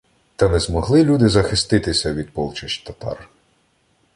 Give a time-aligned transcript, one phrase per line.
[0.35, 3.29] Та не змогли люди захиститися від полчищ татар.